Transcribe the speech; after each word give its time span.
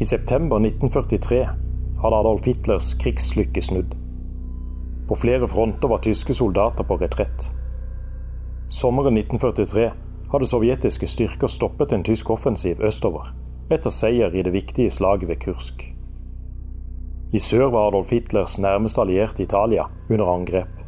I 0.00 0.04
september 0.04 0.56
1943 0.56 1.48
hadde 2.02 2.16
Adolf 2.16 2.44
Hitlers 2.46 2.92
krigslykke 3.02 3.62
snudd. 3.62 3.96
På 5.08 5.16
flere 5.18 5.48
fronter 5.48 5.88
var 5.90 5.98
tyske 5.98 6.34
soldater 6.34 6.84
på 6.86 6.96
retrett. 7.00 7.48
Sommeren 8.70 9.16
1943 9.18 9.88
hadde 10.30 10.46
sovjetiske 10.46 11.08
styrker 11.10 11.50
stoppet 11.50 11.92
en 11.92 12.04
tysk 12.06 12.30
offensiv 12.30 12.78
østover, 12.78 13.32
etter 13.74 13.90
seier 13.90 14.36
i 14.38 14.44
det 14.46 14.52
viktige 14.54 14.92
slaget 14.94 15.28
ved 15.28 15.40
Kursk. 15.42 15.82
I 17.32 17.40
sør 17.42 17.66
var 17.74 17.88
Adolf 17.88 18.12
Hitlers 18.14 18.54
nærmeste 18.62 19.02
allierte 19.02 19.42
Italia 19.42 19.88
under 20.10 20.30
angrep. 20.30 20.84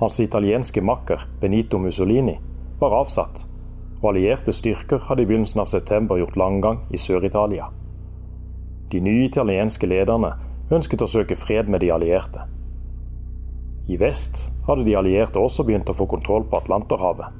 Hans 0.00 0.18
italienske 0.20 0.82
makker 0.82 1.22
Benito 1.40 1.78
Mussolini 1.78 2.34
var 2.80 2.98
avsatt, 2.98 3.44
og 4.00 4.10
allierte 4.10 4.52
styrker 4.52 5.06
hadde 5.06 5.22
i 5.22 5.30
begynnelsen 5.30 5.62
av 5.62 5.70
september 5.70 6.18
gjort 6.18 6.36
langgang 6.36 6.82
i 6.90 6.98
Sør-Italia. 6.98 7.70
De 8.92 9.00
nye 9.00 9.24
italienske 9.24 9.88
lederne 9.88 10.34
ønsket 10.72 11.00
å 11.00 11.08
søke 11.08 11.36
fred 11.36 11.68
med 11.72 11.80
de 11.80 11.88
allierte. 11.94 12.44
I 13.88 13.96
vest 13.96 14.50
hadde 14.66 14.84
de 14.84 14.96
allierte 14.96 15.40
også 15.40 15.64
begynt 15.64 15.88
å 15.88 15.96
få 15.96 16.06
kontroll 16.10 16.44
på 16.48 16.60
Atlanterhavet. 16.60 17.32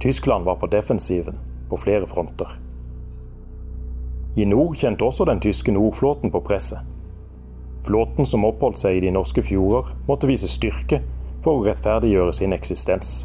Tyskland 0.00 0.44
var 0.44 0.60
på 0.60 0.68
defensiven 0.72 1.40
på 1.70 1.78
flere 1.80 2.06
fronter. 2.08 2.52
I 4.36 4.44
nord 4.44 4.76
kjente 4.78 5.04
også 5.04 5.24
den 5.26 5.40
tyske 5.40 5.72
nordflåten 5.72 6.30
på 6.30 6.42
presset. 6.44 6.84
Flåten 7.84 8.28
som 8.28 8.44
oppholdt 8.44 8.78
seg 8.78 8.98
i 8.98 9.02
de 9.06 9.14
norske 9.16 9.42
fjorder, 9.42 9.88
måtte 10.08 10.28
vise 10.28 10.48
styrke 10.48 11.00
for 11.40 11.56
å 11.56 11.64
rettferdiggjøre 11.64 12.36
sin 12.36 12.52
eksistens. 12.52 13.24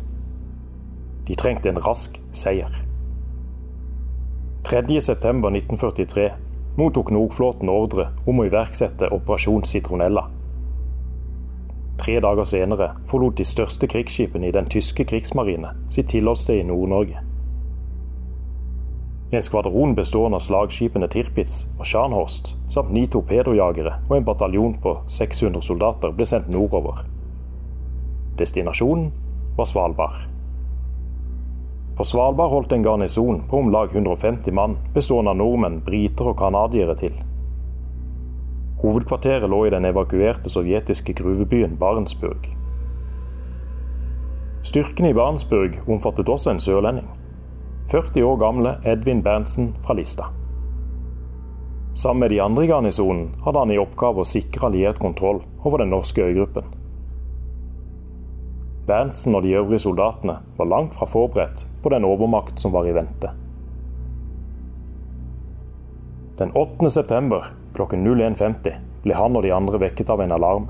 De 1.27 1.35
trengte 1.35 1.69
en 1.69 1.83
rask 1.83 2.15
seier. 2.31 2.71
3.9.1943 4.65 6.44
mottok 6.75 7.11
Nordflåten 7.11 7.69
ordre 7.71 8.09
om 8.27 8.39
å 8.39 8.47
iverksette 8.49 9.07
Operasjon 9.15 9.63
Citronella. 9.63 10.25
Tre 12.01 12.17
dager 12.19 12.43
senere 12.43 12.89
forlot 13.07 13.37
de 13.39 13.45
største 13.47 13.87
krigsskipene 13.87 14.49
i 14.49 14.55
den 14.55 14.67
tyske 14.67 15.05
krigsmarine 15.07 15.71
sitt 15.95 16.11
tilholdssted 16.11 16.59
i 16.59 16.67
Nord-Norge. 16.67 17.23
En 19.31 19.43
skvadron 19.43 19.95
bestående 19.95 20.37
av 20.37 20.43
slagskipene 20.43 21.07
Tirpitz 21.11 21.63
og 21.79 21.87
Scharnhorst 21.87 22.53
samt 22.71 22.91
ni 22.93 23.07
torpedojagere 23.07 23.97
og 24.09 24.15
en 24.19 24.27
bataljon 24.27 24.77
på 24.83 24.99
600 25.07 25.63
soldater 25.65 26.13
ble 26.15 26.27
sendt 26.29 26.51
nordover. 26.51 27.05
Destinasjonen 28.37 29.11
var 29.55 29.71
Svalbard. 29.71 30.34
På 31.95 32.03
Svalbard 32.03 32.51
holdt 32.51 32.71
en 32.71 32.83
garnison 32.83 33.43
på 33.49 33.57
om 33.57 33.71
lag 33.71 33.95
150 33.95 34.51
mann, 34.51 34.77
bestående 34.93 35.31
av 35.31 35.39
nordmenn, 35.39 35.79
briter 35.85 36.27
og 36.27 36.37
canadiere 36.39 36.95
til. 36.99 37.15
Hovedkvarteret 38.81 39.49
lå 39.49 39.61
i 39.65 39.71
den 39.71 39.87
evakuerte 39.87 40.51
sovjetiske 40.51 41.15
gruvebyen 41.15 41.77
Barentsburg. 41.79 42.49
Styrkene 44.65 45.13
i 45.13 45.15
Barentsburg 45.15 45.79
omfattet 45.87 46.29
også 46.29 46.51
en 46.51 46.59
sørlending. 46.59 47.07
40 47.91 48.25
år 48.25 48.39
gamle 48.41 48.75
Edvin 48.83 49.23
Berntsen 49.23 49.75
fra 49.85 49.93
Lista. 49.93 50.31
Sammen 51.95 52.19
med 52.19 52.29
de 52.29 52.41
andre 52.43 52.65
i 52.65 52.67
garnisonen 52.67 53.29
hadde 53.45 53.61
han 53.61 53.71
i 53.71 53.79
oppgave 53.79 54.19
å 54.19 54.27
sikre 54.27 54.67
alliert 54.67 54.99
kontroll 54.99 55.45
over 55.63 55.79
den 55.79 55.93
norske 55.95 56.25
øygruppen. 56.25 56.65
Berntsen 58.85 59.35
og 59.35 59.41
de 59.43 59.55
øvrige 59.57 59.79
soldatene 59.79 60.37
var 60.57 60.69
langt 60.69 60.93
fra 60.93 61.05
forberedt 61.09 61.65
på 61.83 61.89
den 61.89 62.05
overmakt 62.05 62.59
som 62.61 62.73
var 62.73 62.85
i 62.85 62.93
vente. 62.93 63.31
Den 66.37 66.51
8. 66.55 66.89
september 66.89 67.47
klokken 67.73 68.05
01.50 68.07 68.77
ble 69.03 69.17
han 69.17 69.35
og 69.35 69.43
de 69.43 69.53
andre 69.53 69.79
vekket 69.81 70.09
av 70.09 70.21
en 70.21 70.35
alarm. 70.35 70.69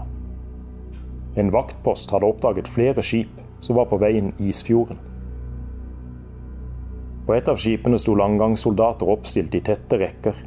En 1.35 1.51
vaktpost 1.51 2.11
hadde 2.11 2.29
oppdaget 2.29 2.71
flere 2.71 3.03
skip 3.03 3.43
som 3.59 3.75
var 3.75 3.89
på 3.91 3.99
vei 3.99 4.13
inn 4.19 4.31
Isfjorden. 4.39 4.99
På 7.25 7.33
et 7.35 7.49
av 7.51 7.59
skipene 7.59 7.99
sto 7.99 8.15
landgangssoldater 8.15 9.09
oppstilt 9.11 9.55
i 9.57 9.63
tette 9.65 9.99
rekker. 9.99 10.37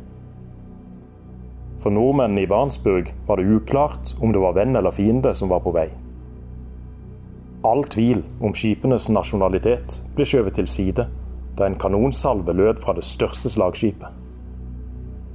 For 1.82 1.92
nordmennene 1.92 2.46
i 2.46 2.50
Barentsburg 2.50 3.12
var 3.26 3.36
det 3.36 3.50
uklart 3.50 4.14
om 4.22 4.32
det 4.32 4.40
var 4.40 4.56
venn 4.56 4.78
eller 4.78 4.94
fiende 4.94 5.34
som 5.34 5.50
var 5.52 5.60
på 5.66 5.74
vei. 5.74 5.90
All 7.66 7.82
tvil 7.91 8.22
om 8.41 8.52
skipenes 8.54 9.08
nasjonalitet 9.10 9.98
ble 10.14 10.26
skjøvet 10.28 10.54
til 10.60 10.69
side 10.70 11.08
da 11.58 11.66
en 11.66 11.78
kanonsalve 11.80 12.54
lød 12.54 12.78
fra 12.84 12.94
det 12.94 13.02
største 13.02 13.50
slagskipet. 13.50 14.14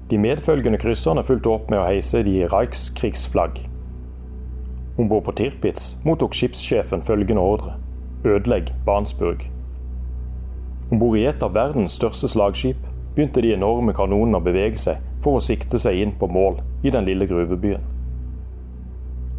De 0.09 0.17
medfølgende 0.17 0.79
krysserne 0.79 1.23
fulgte 1.27 1.51
opp 1.51 1.67
med 1.71 1.81
å 1.81 1.87
heise 1.87 2.21
de 2.23 2.45
Reichskrigsflagg. 2.47 3.59
Om 4.95 5.09
bord 5.09 5.25
på 5.27 5.33
Tirpitz 5.35 5.97
mottok 6.05 6.37
skipssjefen 6.37 7.03
følgende 7.03 7.43
ordre 7.43 7.75
ødelegg 8.23 8.71
Barentsburg. 8.85 9.43
Om 10.91 10.99
bord 11.01 11.19
i 11.19 11.25
et 11.27 11.43
av 11.43 11.55
verdens 11.57 11.97
største 11.99 12.29
slagskip 12.31 12.79
begynte 13.17 13.43
de 13.43 13.51
enorme 13.57 13.91
kanonene 13.97 14.39
å 14.39 14.45
bevege 14.45 14.79
seg 14.79 15.03
for 15.25 15.39
å 15.39 15.43
sikte 15.43 15.79
seg 15.81 15.99
inn 15.99 16.15
på 16.19 16.29
mål 16.31 16.61
i 16.87 16.93
den 16.93 17.03
lille 17.09 17.27
gruvebyen. 17.27 17.83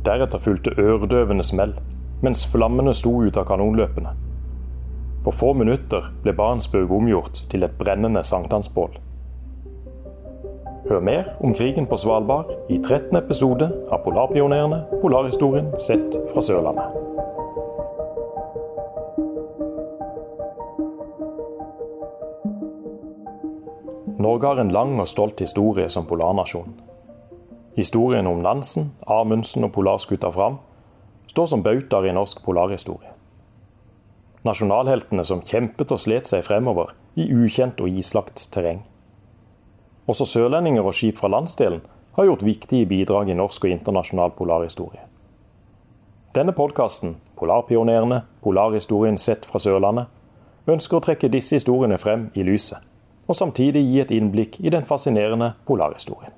Deretter 0.05 0.43
fulgte 0.43 0.77
øredøvende 0.77 1.47
smell, 1.47 1.73
mens 2.23 2.45
flammene 2.53 2.95
sto 2.95 3.17
ut 3.23 3.37
av 3.37 3.49
kanonløpene. 3.49 4.13
På 5.25 5.33
få 5.33 5.55
minutter 5.57 6.11
ble 6.23 6.35
Barentsburg 6.37 6.93
omgjort 6.93 7.45
til 7.51 7.65
et 7.65 7.79
brennende 7.79 8.25
sankthansbål. 8.25 8.99
Hør 10.85 11.01
mer 11.01 11.31
om 11.41 11.55
krigen 11.57 11.87
på 11.89 11.97
Svalbard 11.97 12.51
i 12.69 12.77
13. 12.77 13.17
episode 13.17 13.71
av 13.89 14.03
Polarpionerene 14.05 14.83
polarhistorien 15.01 15.73
sett 15.81 16.19
fra 16.35 16.45
Sørlandet. 16.45 17.01
Norge 24.21 24.47
har 24.47 24.61
en 24.61 24.73
lang 24.73 25.01
og 25.01 25.09
stolt 25.09 25.41
historie 25.41 25.89
som 25.89 26.05
polarnasjon. 26.09 26.77
Historien 27.77 28.27
om 28.27 28.45
Nansen, 28.45 28.93
Amundsen 29.09 29.65
og 29.65 29.73
polarskuta 29.73 30.31
Fram 30.31 30.61
står 31.35 31.47
som 31.51 31.63
bautaer 31.67 32.07
i 32.07 32.13
norsk 32.15 32.45
polarhistorie. 32.47 33.11
Nasjonalheltene 34.47 35.25
som 35.27 35.41
kjempet 35.43 35.91
og 35.91 35.99
slet 35.99 36.29
seg 36.31 36.45
fremover 36.47 36.93
i 37.19 37.27
ukjent 37.27 37.81
og 37.83 37.91
islagt 37.91 38.45
terreng. 38.55 38.85
Også 40.07 40.29
sørlendinger 40.31 40.87
og 40.87 40.95
skip 40.95 41.19
fra 41.19 41.33
landsdelen 41.33 41.83
har 42.15 42.29
gjort 42.29 42.45
viktige 42.47 42.87
bidrag 42.87 43.33
i 43.33 43.35
norsk 43.35 43.67
og 43.67 43.75
internasjonal 43.75 44.31
polarhistorie. 44.39 45.03
Denne 46.35 46.55
podkasten, 46.55 47.17
'Polarpionerene 47.35 48.23
polarhistorien 48.43 49.19
sett 49.19 49.47
fra 49.47 49.59
Sørlandet', 49.59 50.07
ønsker 50.71 50.97
å 50.97 51.03
trekke 51.03 51.29
disse 51.29 51.57
historiene 51.57 51.99
frem 51.99 52.31
i 52.35 52.43
lyset, 52.43 52.79
og 53.27 53.35
samtidig 53.35 53.83
gi 53.83 54.01
et 54.01 54.15
innblikk 54.15 54.61
i 54.61 54.71
den 54.71 54.85
fascinerende 54.85 55.53
polarhistorien. 55.67 56.33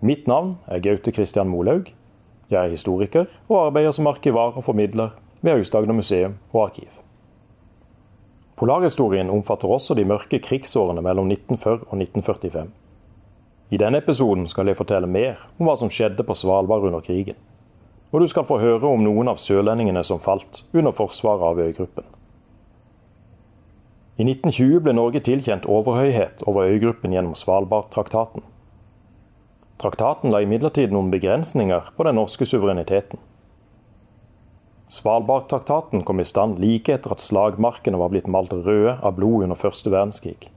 Mitt 0.00 0.26
navn 0.26 0.58
er 0.68 0.78
Gaute 0.78 1.10
Christian 1.10 1.48
Molaug. 1.48 1.90
Jeg 2.54 2.68
er 2.68 2.74
historiker 2.76 3.26
og 3.48 3.66
arbeider 3.66 3.94
som 3.94 4.06
arkivar 4.06 4.54
og 4.54 4.64
formidler 4.64 5.16
ved 5.42 5.58
Aust-Agder 5.58 5.92
museum 5.92 6.38
og 6.52 6.68
arkiv. 6.68 6.88
Polarhistorien 8.56 9.30
omfatter 9.30 9.68
også 9.68 9.94
de 9.98 10.04
mørke 10.06 10.38
krigsårene 10.38 11.02
mellom 11.02 11.26
1940 11.26 11.90
og 11.90 11.98
1945. 11.98 12.68
I 13.70 13.76
denne 13.76 13.98
episoden 13.98 14.46
skal 14.46 14.68
jeg 14.70 14.78
fortelle 14.78 15.10
mer 15.10 15.40
om 15.58 15.66
hva 15.66 15.74
som 15.80 15.90
skjedde 15.90 16.22
på 16.22 16.36
Svalbard 16.38 16.86
under 16.86 17.02
krigen. 17.02 17.34
Og 18.12 18.20
du 18.22 18.28
skal 18.30 18.46
få 18.46 18.60
høre 18.62 18.86
om 18.86 19.02
noen 19.02 19.32
av 19.32 19.40
sørlendingene 19.42 20.04
som 20.06 20.22
falt 20.22 20.62
under 20.72 20.94
forsvaret 20.94 21.42
av 21.42 21.58
øygruppen. 21.58 22.06
I 24.14 24.22
1920 24.22 24.84
ble 24.84 24.94
Norge 24.94 25.24
tilkjent 25.26 25.66
overhøyhet 25.66 26.44
over 26.46 26.70
øygruppen 26.70 27.16
gjennom 27.16 27.34
Svalbardtraktaten. 27.34 28.44
Traktaten 29.82 30.30
la 30.30 30.40
imidlertid 30.44 30.92
noen 30.94 31.10
begrensninger 31.10 31.90
på 31.96 32.06
den 32.06 32.18
norske 32.20 32.46
suvereniteten. 32.46 33.18
Svalbardtraktaten 34.94 36.04
kom 36.06 36.20
i 36.20 36.26
stand 36.28 36.60
like 36.62 36.92
etter 36.94 37.14
at 37.16 37.22
slagmarkene 37.24 37.98
var 37.98 38.12
blitt 38.12 38.28
malt 38.30 38.52
røde 38.54 38.98
av 39.02 39.16
blod 39.16 39.46
under 39.46 39.58
første 39.58 39.90
verdenskrig. 39.90 40.50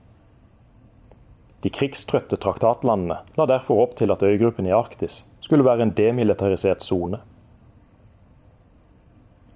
De 1.64 1.70
krigstrøtte 1.74 2.38
traktatlandene 2.38 3.16
la 3.34 3.46
derfor 3.50 3.82
opp 3.82 3.96
til 3.98 4.14
at 4.14 4.22
øygruppen 4.22 4.68
i 4.68 4.74
Arktis 4.74 5.24
skulle 5.42 5.66
være 5.66 5.88
en 5.88 5.94
demilitarisert 5.96 6.84
sone. 6.86 7.18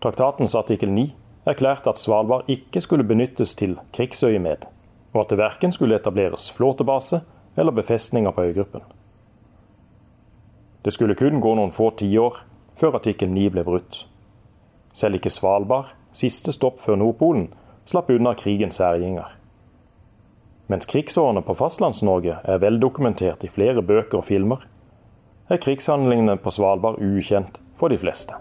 Traktatens 0.02 0.56
artikkel 0.58 0.90
9 0.90 1.04
erklærte 1.46 1.92
at 1.92 2.00
Svalbard 2.02 2.50
ikke 2.50 2.82
skulle 2.82 3.06
benyttes 3.06 3.54
til 3.54 3.76
krigsøyemed, 3.94 4.66
og 5.14 5.20
at 5.22 5.30
det 5.30 5.38
verken 5.38 5.74
skulle 5.74 6.00
etableres 6.00 6.48
flåtebase 6.50 7.20
eller 7.56 7.74
befestninger 7.76 8.34
på 8.34 8.48
øygruppen. 8.50 8.82
Det 10.84 10.90
skulle 10.90 11.14
kun 11.14 11.40
gå 11.40 11.54
noen 11.54 11.70
få 11.70 11.90
tiår 11.94 12.40
før 12.78 12.98
artikkel 12.98 13.30
9 13.30 13.50
ble 13.54 13.62
brutt. 13.66 14.00
Selv 14.92 15.20
ikke 15.20 15.30
Svalbard, 15.30 15.92
siste 16.12 16.52
stopp 16.52 16.80
før 16.82 16.98
Nordpolen, 16.98 17.48
slapp 17.86 18.10
unna 18.10 18.34
krigens 18.34 18.82
herjinger. 18.82 19.30
Mens 20.66 20.88
krigsårene 20.90 21.42
på 21.46 21.54
Fastlands-Norge 21.54 22.38
er 22.44 22.62
veldokumentert 22.62 23.44
i 23.44 23.50
flere 23.50 23.82
bøker 23.82 24.22
og 24.22 24.26
filmer, 24.26 24.64
er 25.48 25.60
krigshandlingene 25.62 26.38
på 26.40 26.50
Svalbard 26.50 26.98
ukjent 27.02 27.60
for 27.78 27.92
de 27.92 27.98
fleste. 28.00 28.34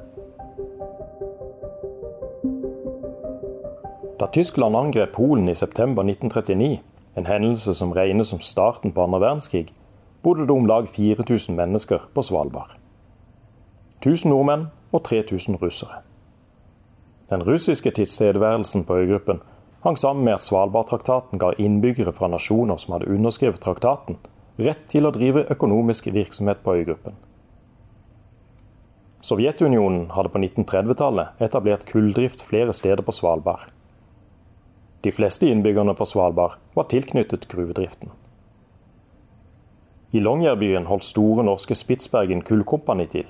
Da 4.22 4.30
Tyskland 4.34 4.78
angrep 4.78 5.14
Polen 5.14 5.50
i 5.50 5.58
september 5.58 6.06
1939, 6.06 6.80
en 7.18 7.26
hendelse 7.26 7.74
som 7.74 7.94
regnes 7.94 8.30
som 8.32 8.40
starten 8.40 8.94
på 8.94 9.04
andre 9.04 9.20
verdenskrig, 9.20 9.74
bodde 10.24 10.46
det 10.48 10.54
om 10.54 10.68
lag 10.70 10.90
4000 10.90 11.56
mennesker 11.56 12.06
på 12.14 12.24
Svalbard. 12.24 12.76
1000 14.02 14.30
nordmenn 14.30 14.68
og 14.92 15.04
3000 15.04 15.58
russere. 15.62 16.02
Den 17.30 17.44
russiske 17.48 17.92
tilstedeværelsen 17.92 18.84
på 18.84 18.98
øygruppen 18.98 19.42
hang 19.84 19.98
sammen 19.98 20.26
med 20.26 20.34
at 20.34 20.42
Svalbardtraktaten 20.42 21.40
ga 21.40 21.54
innbyggere 21.58 22.14
fra 22.14 22.28
nasjoner 22.28 22.78
som 22.78 22.94
hadde 22.94 23.10
underskrevet 23.10 23.62
traktaten, 23.64 24.18
rett 24.60 24.84
til 24.92 25.08
å 25.08 25.14
drive 25.16 25.46
økonomisk 25.50 26.12
virksomhet 26.14 26.62
på 26.64 26.76
øygruppen. 26.82 27.16
Sovjetunionen 29.22 30.10
hadde 30.16 30.32
på 30.34 30.42
1930-tallet 30.42 31.42
etablert 31.46 31.86
kulldrift 31.90 32.42
flere 32.46 32.74
steder 32.74 33.06
på 33.06 33.14
Svalbard. 33.14 33.70
De 35.06 35.14
fleste 35.14 35.50
innbyggerne 35.50 35.94
på 35.98 36.06
Svalbard 36.06 36.58
var 36.78 36.90
tilknyttet 36.90 37.48
gruvedriften. 37.50 38.12
I 40.12 40.20
Longyearbyen 40.20 40.86
holdt 40.86 41.04
Store 41.08 41.44
Norske 41.44 41.76
Spitsbergen 41.76 42.42
Kullkompani 42.42 43.06
til, 43.08 43.28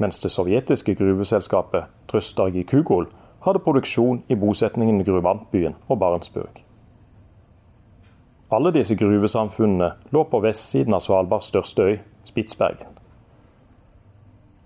mens 0.00 0.20
det 0.22 0.30
sovjetiske 0.32 0.94
gruveselskapet 0.96 1.90
Trøstargi 2.08 2.62
Kugol 2.62 3.10
hadde 3.44 3.60
produksjon 3.60 4.22
i 4.28 4.38
bosetningen 4.40 5.00
i 5.00 5.04
Gruvantbyen 5.04 5.76
og 5.88 5.98
Barentsburg. 6.00 6.62
Alle 8.54 8.72
disse 8.72 8.96
gruvesamfunnene 8.96 9.90
lå 10.14 10.22
på 10.30 10.40
vestsiden 10.40 10.96
av 10.96 11.04
Svalbards 11.04 11.50
største 11.52 11.82
øy, 11.82 11.98
Spitsbergen. 12.24 12.88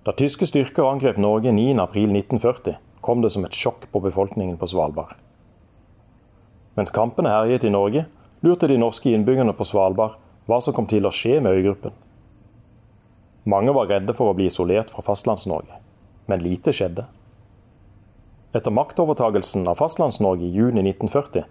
Da 0.07 0.15
tyske 0.15 0.47
styrker 0.47 0.87
angrep 0.87 1.19
Norge 1.19 1.51
9.4.1940, 1.51 2.79
kom 3.03 3.23
det 3.23 3.33
som 3.35 3.45
et 3.45 3.59
sjokk 3.59 3.89
på 3.91 4.03
befolkningen 4.07 4.55
på 4.61 4.71
Svalbard. 4.71 5.17
Mens 6.79 6.95
kampene 6.95 7.35
herjet 7.35 7.67
i 7.67 7.75
Norge, 7.75 8.07
lurte 8.41 8.71
de 8.71 8.79
norske 8.79 9.11
innbyggerne 9.11 9.53
på 9.53 9.67
Svalbard 9.67 10.15
hva 10.49 10.63
som 10.65 10.73
kom 10.73 10.89
til 10.89 11.05
å 11.05 11.13
skje 11.13 11.43
med 11.45 11.59
øygruppen. 11.59 11.93
Mange 13.49 13.73
var 13.77 13.91
redde 13.93 14.15
for 14.17 14.33
å 14.33 14.37
bli 14.37 14.49
isolert 14.49 14.91
fra 14.93 15.05
Fastlands-Norge, 15.05 15.77
men 16.29 16.43
lite 16.45 16.73
skjedde. 16.73 17.05
Etter 18.57 18.73
maktovertagelsen 18.73 19.69
av 19.69 19.77
Fastlands-Norge 19.81 20.49
i 20.49 20.53
juni 20.53 20.81
1940 20.81 21.45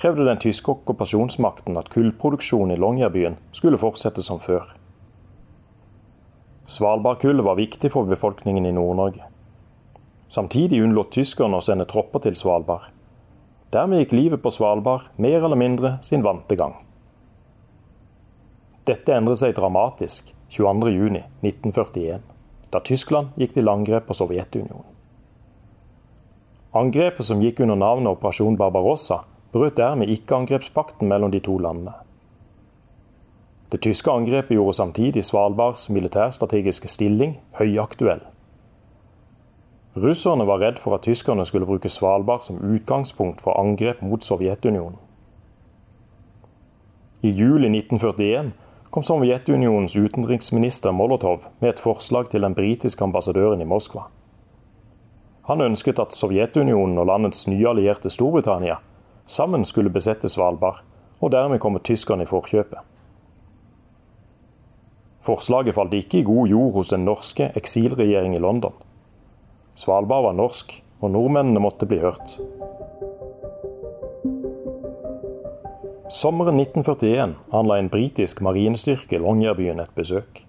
krevde 0.00 0.24
den 0.24 0.40
tyske 0.40 0.72
okkupasjonsmakten 0.72 1.76
at 1.76 1.90
kullproduksjonen 1.92 2.72
i 2.72 2.80
Longyearbyen 2.80 3.36
skulle 3.52 3.80
fortsette 3.80 4.24
som 4.24 4.40
før. 4.40 4.64
Svalbardkullet 6.68 7.44
var 7.44 7.60
viktig 7.60 7.92
for 7.92 8.08
befolkningen 8.08 8.68
i 8.68 8.74
Nord-Norge. 8.76 9.28
Samtidig 10.32 10.82
unnlot 10.84 11.12
tyskerne 11.16 11.60
å 11.60 11.64
sende 11.64 11.88
tropper 11.88 12.24
til 12.24 12.36
Svalbard. 12.36 12.90
Dermed 13.72 14.04
gikk 14.04 14.16
livet 14.16 14.44
på 14.44 14.52
Svalbard 14.52 15.08
mer 15.20 15.40
eller 15.40 15.56
mindre 15.60 15.96
sin 16.04 16.24
vante 16.24 16.56
gang. 16.56 16.76
Dette 18.88 19.12
endret 19.12 19.42
seg 19.42 19.52
dramatisk 19.56 20.30
22.6.1941, 20.54 22.22
da 22.72 22.80
Tyskland 22.80 23.34
gikk 23.36 23.52
til 23.58 23.68
angrep 23.68 24.06
på 24.08 24.16
Sovjetunionen. 24.16 24.86
Angrepet 26.78 27.26
som 27.26 27.42
gikk 27.44 27.60
under 27.64 27.76
navnet 27.80 28.14
Operasjon 28.14 28.56
Barbarossa, 28.56 29.22
brøt 29.52 29.76
dermed 29.76 30.08
ikke 30.12 30.36
angrepspakten 30.36 31.08
mellom 31.08 31.32
de 31.32 31.40
to 31.44 31.56
landene. 31.60 31.94
Det 33.72 33.82
tyske 33.84 34.12
angrepet 34.12 34.56
gjorde 34.56 34.76
samtidig 34.76 35.24
Svalbards 35.24 35.88
militærstrategiske 35.92 36.88
stilling 36.88 37.34
høyaktuell. 37.58 38.22
Russerne 39.96 40.46
var 40.48 40.62
redd 40.62 40.78
for 40.80 40.96
at 40.96 41.04
tyskerne 41.04 41.44
skulle 41.46 41.66
bruke 41.68 41.88
Svalbard 41.92 42.46
som 42.46 42.60
utgangspunkt 42.64 43.42
for 43.44 43.60
angrep 43.60 44.00
mot 44.02 44.24
Sovjetunionen. 44.24 44.96
I 47.22 47.28
juli 47.34 47.66
1941 47.66 48.52
kom 48.90 49.02
Sovjetunionens 49.02 49.96
utenriksminister 49.96 50.92
Molotov 50.92 51.48
med 51.58 51.74
et 51.74 51.82
forslag 51.82 52.30
til 52.32 52.44
den 52.44 52.54
britiske 52.56 53.04
ambassadøren 53.04 53.60
i 53.60 53.68
Moskva. 53.68 54.06
Han 55.48 55.64
ønsket 55.64 56.00
at 56.00 56.16
Sovjetunionen 56.16 56.98
og 57.00 57.08
landets 57.08 57.46
nye 57.48 57.68
allierte 57.68 58.10
Storbritannia 58.12 58.78
sammen 59.28 59.64
skulle 59.64 59.92
besette 59.92 60.28
Svalbard, 60.28 60.80
og 61.20 61.32
dermed 61.32 61.60
komme 61.60 61.82
tyskerne 61.84 62.24
i 62.24 62.30
forkjøpet. 62.30 62.80
Forslaget 65.20 65.74
falt 65.76 65.94
ikke 65.98 66.20
i 66.22 66.24
god 66.24 66.48
jord 66.48 66.72
hos 66.78 66.92
den 66.94 67.04
norske 67.04 67.50
eksilregjering 67.58 68.36
i 68.36 68.40
London. 68.40 68.72
Svalbard 69.76 70.24
var 70.24 70.36
norsk, 70.38 70.72
og 71.00 71.12
nordmennene 71.12 71.60
måtte 71.60 71.86
bli 71.86 72.00
hørt. 72.00 72.38
Sommeren 76.10 76.60
1941 76.60 77.34
anla 77.50 77.78
en 77.78 77.88
britisk 77.88 78.40
marinestyrke 78.40 79.18
Longyearbyen 79.20 79.80
et 79.80 79.90
besøk. 79.94 80.40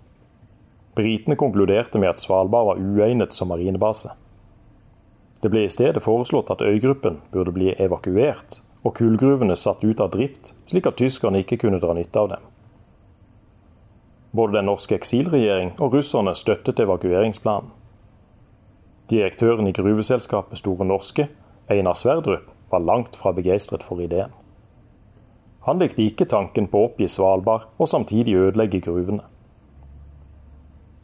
Britene 0.95 1.35
konkluderte 1.35 2.00
med 2.00 2.13
at 2.13 2.21
Svalbard 2.23 2.69
var 2.69 2.79
uegnet 2.79 3.35
som 3.35 3.51
marinebase. 3.51 4.13
Det 5.44 5.51
ble 5.51 5.65
i 5.67 5.73
stedet 5.73 6.03
foreslått 6.03 6.53
at 6.56 6.63
øygruppen 6.63 7.19
burde 7.35 7.51
bli 7.51 7.73
evakuert 7.75 8.61
og 8.88 8.95
kullgruvene 8.95 9.59
satt 9.59 9.83
ut 9.83 10.00
av 10.00 10.13
drift, 10.15 10.53
slik 10.71 10.88
at 10.88 10.95
tyskerne 10.95 11.44
ikke 11.44 11.59
kunne 11.65 11.83
dra 11.83 11.91
nytte 11.97 12.23
av 12.23 12.31
dem. 12.38 12.50
Både 14.31 14.62
den 14.62 14.71
norske 14.71 14.95
eksilregjering 14.95 15.75
og 15.75 16.00
russerne 16.00 16.38
støttet 16.39 16.79
evakueringsplanen. 16.79 17.73
Direktøren 19.12 19.67
i 19.67 19.75
gruveselskapet 19.75 20.63
Store 20.63 20.88
Norske, 20.88 21.27
Einar 21.67 22.00
Sverdrup, 22.00 22.47
var 22.71 22.85
langt 22.85 23.19
fra 23.19 23.35
begeistret 23.35 23.83
for 23.83 24.00
ideen. 24.00 24.31
Han 25.69 25.77
likte 25.77 26.01
ikke 26.01 26.25
tanken 26.25 26.66
på 26.66 26.80
å 26.80 26.88
oppgi 26.88 27.06
Svalbard 27.06 27.68
og 27.77 27.89
samtidig 27.92 28.33
ødelegge 28.39 28.80
gruvene. 28.81 29.21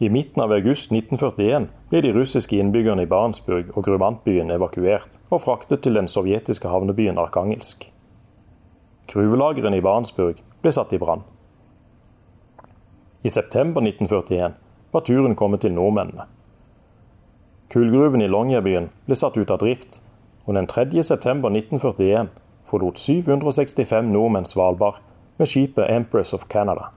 I 0.01 0.09
midten 0.09 0.41
av 0.41 0.51
august 0.51 0.89
1941 0.89 1.67
ble 1.91 1.99
de 2.01 2.13
russiske 2.15 2.57
innbyggerne 2.57 3.05
i 3.05 3.09
Barentsburg 3.11 3.69
og 3.77 3.85
Grumantbyen 3.85 4.49
evakuert 4.51 5.19
og 5.29 5.43
fraktet 5.43 5.83
til 5.85 5.99
den 5.99 6.09
sovjetiske 6.09 6.71
havnebyen 6.71 7.21
Arkangelsk. 7.21 7.85
Gruvelagrene 9.13 9.77
i 9.77 9.83
Barentsburg 9.85 10.41
ble 10.63 10.73
satt 10.73 10.95
i 10.97 10.99
brann. 11.03 11.21
I 13.21 13.29
september 13.29 13.85
1941 13.85 14.57
var 14.97 15.05
turen 15.05 15.37
kommet 15.37 15.61
til 15.61 15.77
nordmennene. 15.77 16.25
Kullgruven 17.69 18.25
i 18.25 18.31
Longyearbyen 18.33 18.89
ble 19.05 19.19
satt 19.19 19.37
ut 19.37 19.53
av 19.53 19.61
drift, 19.61 20.01
og 20.49 20.57
den 20.57 20.65
3. 20.65 20.89
september 22.75 22.75
1941 22.75 22.75
forlot 22.75 22.99
765 22.99 24.11
nordmenn 24.11 24.45
Svalbard 24.45 24.95
med 25.37 25.47
skipet 25.47 25.89
Empress 25.89 26.33
of 26.33 26.47
Canada. 26.49 26.91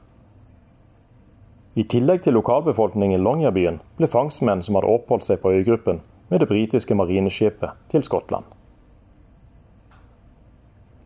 I 1.75 1.85
tillegg 1.85 2.23
til 2.23 2.35
lokalbefolkningen 2.35 3.21
i 3.21 3.23
Longyearbyen 3.23 3.81
ble 3.97 4.09
fangstmenn 4.11 4.63
som 4.63 4.75
hadde 4.75 4.91
oppholdt 4.91 5.25
seg 5.25 5.41
på 5.43 5.53
øygruppen 5.55 6.01
med 6.29 6.41
det 6.41 6.49
britiske 6.49 6.95
marineskipet 6.95 7.71
til 7.91 8.03
Skottland. 8.03 8.45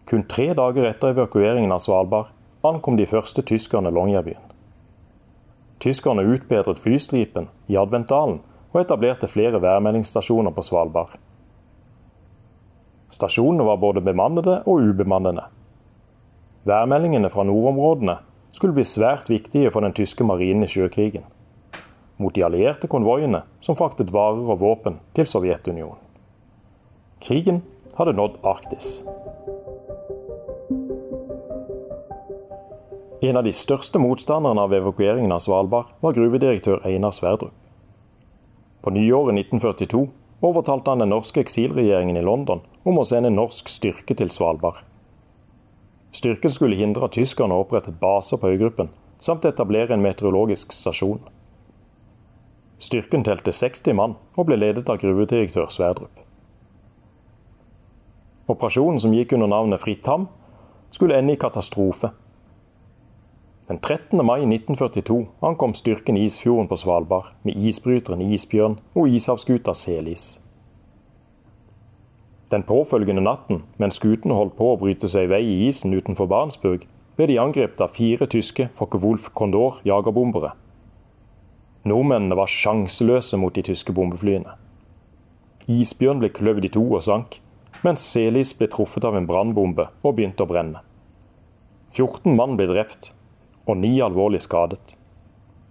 Kun 0.07 0.25
tre 0.29 0.55
dager 0.55 0.89
etter 0.89 1.13
evakueringen 1.13 1.73
av 1.73 1.81
Svalbard 1.81 2.33
ankom 2.65 2.97
de 2.97 3.07
første 3.07 3.43
tyskerne 3.43 3.91
Longyearbyen. 3.91 4.41
Tyskerne 5.81 6.25
utbedret 6.25 6.79
flystripen 6.79 7.49
i 7.69 7.77
Adventdalen 7.77 8.41
og 8.73 8.81
etablerte 8.81 9.29
flere 9.29 9.61
værmeldingsstasjoner 9.63 10.51
på 10.51 10.63
Svalbard. 10.63 11.19
Stasjonene 13.13 13.65
var 13.69 13.77
både 13.77 14.01
bemannede 14.01 14.63
og 14.65 14.81
ubemannede. 14.89 15.45
Værmeldingene 16.65 17.31
fra 17.31 17.45
nordområdene 17.45 18.17
skulle 18.53 18.77
bli 18.77 18.85
svært 18.87 19.29
viktige 19.29 19.71
for 19.71 19.85
den 19.85 19.93
tyske 19.97 20.25
marinen 20.25 20.65
i 20.65 20.71
sjøkrigen. 20.71 21.25
Mot 22.17 22.35
de 22.35 22.45
allierte 22.47 22.89
konvoiene 22.89 23.43
som 23.61 23.77
fraktet 23.77 24.13
varer 24.15 24.49
og 24.55 24.61
våpen 24.61 25.01
til 25.17 25.27
Sovjetunionen. 25.27 25.99
Krigen 27.23 27.63
hadde 27.99 28.15
nådd 28.17 28.41
Arktis. 28.47 29.03
En 33.23 33.39
av 33.39 33.45
de 33.47 33.53
største 33.55 34.01
motstanderne 34.03 34.65
av 34.65 34.73
evakueringen 34.75 35.31
av 35.31 35.45
Svalbard 35.45 35.93
var 36.03 36.17
gruvedirektør 36.17 36.81
Einar 36.89 37.15
Sverdrup. 37.15 37.53
På 38.83 38.91
nyåret 38.91 39.37
1942 39.39 40.09
overtalte 40.43 40.91
han 40.91 41.03
den 41.03 41.13
norske 41.15 41.41
eksilregjeringen 41.41 42.19
i 42.19 42.25
London 42.27 42.61
om 42.83 42.99
å 42.99 43.07
sende 43.07 43.31
norsk 43.31 43.71
styrke 43.71 44.17
til 44.19 44.31
Svalbard. 44.35 44.83
Styrken 46.13 46.53
skulle 46.53 46.77
hindre 46.77 47.09
tyskerne 47.09 47.57
opprettet 47.57 48.01
baser 48.01 48.37
på 48.37 48.51
øygruppen, 48.53 48.91
samt 49.23 49.47
etablere 49.49 49.95
en 49.95 50.05
meteorologisk 50.05 50.75
stasjon. 50.75 51.23
Styrken 52.83 53.23
telte 53.25 53.55
60 53.55 53.95
mann 53.97 54.19
og 54.35 54.49
ble 54.49 54.59
ledet 54.59 54.91
av 54.91 54.99
gruvedirektør 55.01 55.71
Sverdrup. 55.71 56.19
Operasjonen 58.51 58.99
som 59.01 59.15
gikk 59.15 59.37
under 59.37 59.49
navnet 59.49 59.81
Fritt 59.81 60.09
Ham, 60.11 60.27
skulle 60.93 61.17
ende 61.17 61.33
i 61.33 61.41
katastrofe. 61.41 62.11
Den 63.73 63.79
13. 63.81 64.27
mai 64.27 64.43
1942 64.43 65.27
ankom 65.41 65.73
styrken 65.75 66.17
Isfjorden 66.17 66.67
på 66.69 66.77
Svalbard 66.77 67.31
med 67.43 67.57
isbryteren 67.57 68.21
Isbjørn 68.21 68.75
og 68.93 69.09
ishavsskuta 69.09 69.73
Selis. 69.73 70.25
Den 72.53 72.67
påfølgende 72.69 73.25
natten, 73.25 73.63
mens 73.81 73.97
skutene 73.97 74.37
holdt 74.37 74.59
på 74.59 74.67
å 74.75 74.77
bryte 74.83 75.09
seg 75.09 75.25
i 75.25 75.31
vei 75.31 75.41
i 75.47 75.55
isen 75.71 75.97
utenfor 75.97 76.29
Barentsburg, 76.29 76.85
ble 77.17 77.31
de 77.31 77.39
angrepet 77.41 77.81
av 77.81 77.95
fire 77.97 78.29
tyske 78.35 78.67
Focke-Wulf 78.77 79.31
Condor 79.33 79.81
jagerbombere. 79.89 80.53
Nordmennene 81.89 82.37
var 82.43 82.53
sjanseløse 82.53 83.41
mot 83.41 83.57
de 83.57 83.65
tyske 83.71 83.97
bombeflyene. 83.97 84.53
Isbjørn 85.65 86.21
ble 86.21 86.29
kløvd 86.29 86.69
i 86.69 86.75
to 86.77 86.85
og 86.91 87.07
sank, 87.09 87.41
mens 87.81 88.05
Selis 88.05 88.53
ble 88.53 88.69
truffet 88.69 89.09
av 89.09 89.17
en 89.17 89.33
brannbombe 89.33 89.89
og 90.03 90.21
begynte 90.21 90.45
å 90.45 90.53
brenne. 90.53 90.85
14 91.97 92.37
mann 92.37 92.61
ble 92.61 92.69
drept, 92.69 93.15
og 93.67 93.79
ni 93.79 94.01
alvorlig 94.03 94.43
skadet. 94.43 94.97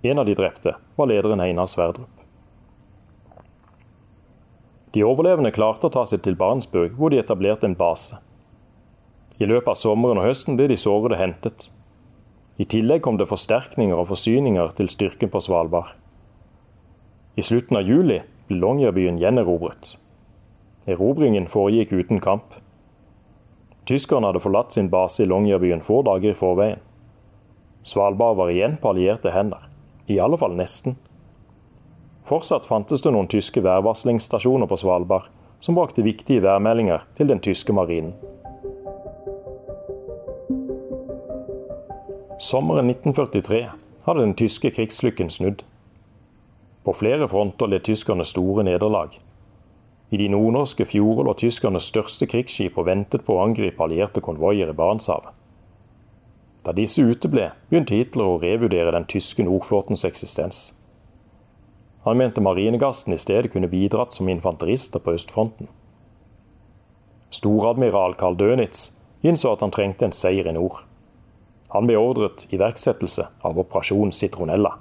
En 0.03 0.19
av 0.19 0.25
de 0.25 0.35
drepte 0.35 0.75
var 0.97 1.09
lederen 1.11 1.43
Einar 1.43 1.69
Sverdrup. 1.69 2.09
De 4.91 5.03
overlevende 5.07 5.53
klarte 5.55 5.87
å 5.87 5.93
ta 5.93 6.03
seg 6.07 6.23
til 6.25 6.35
Barentsburg, 6.35 6.97
hvor 6.97 7.11
de 7.11 7.21
etablerte 7.21 7.67
en 7.67 7.77
base. 7.79 8.17
I 9.39 9.47
løpet 9.47 9.71
av 9.71 9.79
sommeren 9.79 10.19
og 10.19 10.27
høsten 10.27 10.57
ble 10.59 10.67
de 10.71 10.77
sårede 10.77 11.19
hentet. 11.21 11.69
I 12.59 12.67
tillegg 12.67 13.01
kom 13.05 13.17
det 13.17 13.29
forsterkninger 13.29 13.97
og 13.97 14.09
forsyninger 14.11 14.75
til 14.77 14.91
styrken 14.91 15.31
på 15.31 15.39
Svalbard. 15.41 15.95
I 17.39 17.45
slutten 17.45 17.79
av 17.79 17.87
juli 17.87 18.19
ble 18.49 18.59
Longyearbyen 18.59 19.21
gjenerobret. 19.21 19.95
Erobringen 20.91 21.47
foregikk 21.47 21.93
uten 21.95 22.19
kamp. 22.19 22.57
Tyskerne 23.87 24.27
hadde 24.27 24.43
forlatt 24.43 24.75
sin 24.75 24.91
base 24.91 25.23
i 25.23 25.29
Longyearbyen 25.29 25.81
få 25.85 26.01
dager 26.05 26.35
i 26.35 26.37
forveien. 26.37 26.81
Svalbard 27.83 28.37
var 28.37 28.49
igjen 28.49 28.77
på 28.77 28.89
allierte 28.89 29.31
hender. 29.31 29.65
I 30.07 30.19
alle 30.19 30.37
fall 30.37 30.53
nesten. 30.57 30.97
Fortsatt 32.29 32.67
fantes 32.69 33.01
det 33.01 33.11
noen 33.13 33.29
tyske 33.31 33.63
værvarslingsstasjoner 33.65 34.69
på 34.69 34.77
Svalbard, 34.77 35.31
som 35.59 35.75
brakte 35.77 36.05
viktige 36.05 36.43
værmeldinger 36.43 37.03
til 37.17 37.31
den 37.33 37.41
tyske 37.41 37.73
marinen. 37.73 38.13
Sommeren 42.41 42.89
1943 42.89 43.65
hadde 44.05 44.21
den 44.21 44.37
tyske 44.37 44.71
krigslykken 44.73 45.29
snudd. 45.29 45.65
På 46.83 46.93
flere 46.93 47.27
fronter 47.29 47.69
led 47.69 47.85
tyskerne 47.85 48.25
store 48.25 48.63
nederlag. 48.65 49.19
I 50.09 50.17
de 50.17 50.27
nordnorske 50.29 50.85
fjorder 50.85 51.29
lå 51.29 51.35
tyskernes 51.37 51.89
største 51.93 52.25
krigsskip 52.27 52.77
og 52.77 52.89
ventet 52.89 53.25
på 53.25 53.37
å 53.37 53.43
angripe 53.45 53.83
allierte 53.85 54.21
konvoier 54.25 54.73
i 54.73 54.75
Barentshavet. 54.75 55.40
Da 56.65 56.73
disse 56.77 57.01
uteble, 57.01 57.51
begynte 57.69 57.97
Hitler 57.97 58.27
å 58.27 58.39
revurdere 58.41 58.93
den 58.93 59.07
tyske 59.09 59.43
nordflåtens 59.45 60.05
eksistens. 60.05 60.59
Han 62.05 62.17
mente 62.17 62.41
marinegassen 62.41 63.13
i 63.13 63.19
stedet 63.21 63.51
kunne 63.53 63.69
bidratt 63.69 64.13
som 64.13 64.29
infanterister 64.29 65.01
på 65.01 65.15
østfronten. 65.17 65.69
Storadmiral 67.31 68.13
Karl 68.19 68.37
Dönitz 68.37 68.91
innså 69.21 69.53
at 69.53 69.61
han 69.65 69.73
trengte 69.73 70.05
en 70.05 70.13
seier 70.13 70.49
i 70.49 70.53
nord. 70.53 70.81
Han 71.71 71.87
beordret 71.87 72.47
iverksettelse 72.51 73.27
av 73.47 73.59
Operasjon 73.61 74.11
Citronella. 74.13 74.75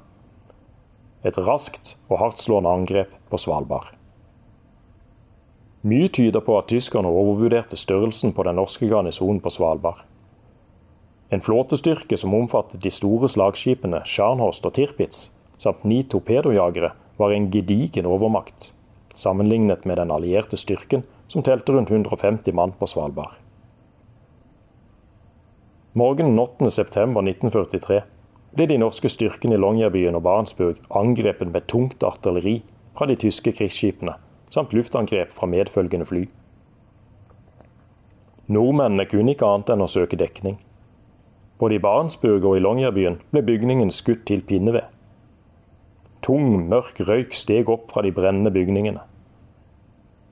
Et 1.24 1.36
raskt 1.36 1.94
og 2.08 2.18
hardtslående 2.18 2.72
angrep 2.72 3.12
på 3.30 3.38
Svalbard. 3.38 3.92
Mye 5.86 6.08
tyder 6.12 6.42
på 6.44 6.58
at 6.58 6.68
tyskerne 6.68 7.08
overvurderte 7.08 7.76
størrelsen 7.76 8.34
på 8.36 8.44
den 8.44 8.58
norske 8.60 8.88
garnisonen 8.88 9.40
på 9.40 9.52
Svalbard. 9.54 10.02
En 11.30 11.40
flåtestyrke 11.40 12.16
som 12.18 12.34
omfattet 12.34 12.82
de 12.82 12.90
store 12.90 13.28
slagskipene 13.30 14.02
Scharnhorst 14.04 14.64
og 14.66 14.74
Tirpitz, 14.74 15.28
samt 15.62 15.84
ni 15.86 16.02
torpedojagere, 16.02 16.90
var 17.20 17.34
en 17.34 17.50
gedigen 17.52 18.08
overmakt, 18.08 18.72
sammenlignet 19.14 19.84
med 19.86 20.00
den 20.00 20.10
allierte 20.10 20.58
styrken, 20.58 21.04
som 21.28 21.44
telte 21.46 21.72
rundt 21.72 21.90
150 21.90 22.54
mann 22.56 22.72
på 22.78 22.88
Svalbard. 22.90 23.36
Morgenen 25.94 26.38
8.9.1943 26.38 28.00
ble 28.54 28.66
de 28.66 28.78
norske 28.78 29.10
styrkene 29.10 29.54
i 29.54 29.60
Longyearbyen 29.60 30.18
og 30.18 30.24
Barentsburg 30.26 30.80
angrepet 30.98 31.50
med 31.50 31.66
tungt 31.70 32.02
artilleri 32.06 32.60
fra 32.98 33.06
de 33.06 33.14
tyske 33.18 33.52
krigsskipene, 33.54 34.16
samt 34.50 34.74
luftangrep 34.74 35.30
fra 35.34 35.46
medfølgende 35.50 36.06
fly. 36.06 36.24
Nordmennene 38.50 39.06
kunne 39.06 39.36
ikke 39.36 39.46
annet 39.46 39.70
enn 39.74 39.86
å 39.86 39.90
søke 39.90 40.18
dekning. 40.18 40.58
Både 41.60 41.76
i 41.76 41.82
Barentsburg 41.84 42.44
og 42.48 42.56
i 42.56 42.62
Longyearbyen 42.64 43.20
ble 43.34 43.44
bygningen 43.44 43.92
skutt 43.92 44.24
til 44.30 44.40
pinneved. 44.48 44.88
Tung, 46.24 46.68
mørk 46.68 47.00
røyk 47.04 47.36
steg 47.36 47.68
opp 47.72 47.92
fra 47.92 48.04
de 48.04 48.12
brennende 48.16 48.52
bygningene. 48.52 49.02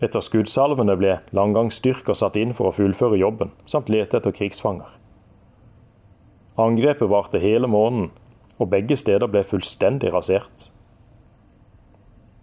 Etter 0.05 0.23
skuddsalvene 0.23 0.95
ble 0.97 1.17
landgangsstyrker 1.35 2.17
satt 2.17 2.39
inn 2.39 2.55
for 2.55 2.71
å 2.71 2.75
fullføre 2.77 3.19
jobben, 3.19 3.51
samt 3.67 3.91
lete 3.91 4.21
etter 4.21 4.35
krigsfanger. 4.35 4.89
Angrepet 6.59 7.11
varte 7.11 7.41
hele 7.43 7.71
måneden, 7.71 8.11
og 8.59 8.71
begge 8.73 8.97
steder 8.99 9.31
ble 9.31 9.45
fullstendig 9.47 10.13
rasert. 10.15 10.71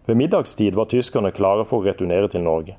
Ved 0.05 0.19
middagstid 0.19 0.75
var 0.77 0.91
tyskerne 0.91 1.33
klare 1.35 1.65
for 1.65 1.81
å 1.81 1.87
returnere 1.87 2.29
til 2.31 2.45
Norge. 2.45 2.77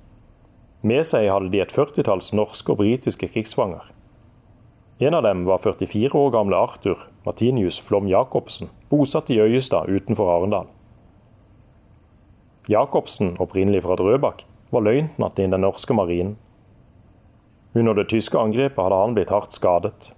Med 0.87 1.03
seg 1.09 1.27
hadde 1.33 1.51
de 1.51 1.61
et 1.65 1.73
førtitalls 1.75 2.31
norske 2.37 2.73
og 2.73 2.79
britiske 2.85 3.29
krigsfanger. 3.33 3.96
En 4.99 5.15
av 5.15 5.23
dem 5.23 5.45
var 5.45 5.59
44 5.59 6.19
år 6.19 6.31
gamle 6.31 6.57
Arthur 6.57 6.99
Martinius 7.25 7.81
Flom 7.81 8.09
Jacobsen, 8.09 8.71
bosatt 8.89 9.31
i 9.31 9.41
Øyestad 9.41 9.91
utenfor 9.93 10.31
Arendal. 10.33 10.71
Jacobsen, 12.69 13.35
opprinnelig 13.39 13.83
fra 13.85 13.97
Drøbak, 14.01 14.47
var 14.73 14.85
løytnant 14.87 15.39
i 15.39 15.47
den 15.53 15.61
norske 15.61 15.95
marinen. 15.95 16.39
Under 17.77 17.93
det 17.93 18.09
tyske 18.09 18.39
angrepet 18.41 18.81
hadde 18.81 19.01
han 19.03 19.17
blitt 19.19 19.35
hardt 19.35 19.53
skadet. 19.53 20.15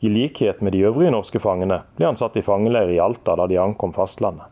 I 0.00 0.08
likhet 0.08 0.62
med 0.64 0.72
de 0.72 0.86
øvrige 0.88 1.12
norske 1.12 1.42
fangene 1.44 1.82
ble 1.98 2.08
han 2.08 2.16
satt 2.16 2.38
i 2.40 2.44
fangeleir 2.46 2.94
i 2.94 3.02
Alta 3.04 3.34
da 3.36 3.44
de 3.46 3.58
ankom 3.60 3.92
fastlandet. 3.92 4.48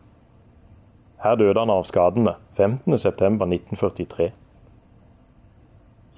Her 1.25 1.35
døde 1.35 1.59
han 1.59 1.73
av 1.73 1.87
skadene 1.89 2.35
15.9.1943. 2.55 4.29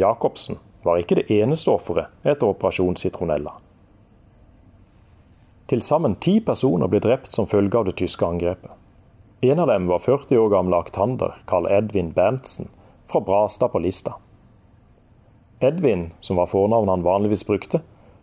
Jacobsen 0.04 0.60
var 0.84 1.02
ikke 1.02 1.20
det 1.22 1.30
eneste 1.34 1.72
offeret 1.72 2.10
etter 2.24 2.48
operasjon 2.50 2.98
Citronella. 2.98 3.54
Til 5.72 5.84
sammen 5.86 6.18
ti 6.20 6.40
personer 6.44 6.90
ble 6.92 7.00
drept 7.04 7.32
som 7.32 7.48
følge 7.48 7.78
av 7.80 7.88
det 7.88 7.96
tyske 8.02 8.26
angrepet. 8.28 8.74
En 9.42 9.62
av 9.64 9.70
dem 9.72 9.88
var 9.90 10.04
40 10.04 10.38
år 10.38 10.50
gamle 10.52 10.82
aktander 10.84 11.38
Carl 11.50 11.70
Edvin 11.72 12.12
Berntsen 12.14 12.68
fra 13.10 13.22
Brastad 13.26 13.72
på 13.74 13.80
Lista. 13.80 14.18
Edvin, 15.62 16.10
som 16.22 16.38
var 16.42 16.50
fornavnet 16.52 16.92
han 16.92 17.06
vanligvis 17.06 17.46
brukte, 17.48 17.82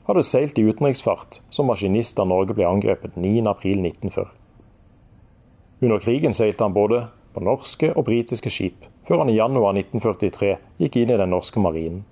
hadde 0.08 0.24
seilt 0.26 0.58
i 0.58 0.66
utenriksfart 0.66 1.40
som 1.50 1.68
maskinist 1.70 2.16
da 2.16 2.26
Norge 2.26 2.54
ble 2.56 2.66
angrepet 2.66 3.16
9.4.1940. 3.16 4.28
Under 5.80 5.98
krigen 6.02 6.34
seilte 6.34 6.64
han 6.64 6.74
både 6.74 7.04
på 7.34 7.42
norske 7.44 7.92
og 7.94 8.06
britiske 8.08 8.50
skip, 8.50 8.86
før 9.06 9.22
han 9.22 9.30
i 9.30 9.36
januar 9.36 9.76
1943 9.76 10.54
gikk 10.82 10.96
inn 10.98 11.12
i 11.12 11.18
den 11.20 11.30
norske 11.30 11.62
marinen. 11.62 12.02